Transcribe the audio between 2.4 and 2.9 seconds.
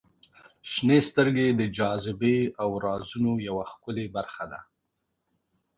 او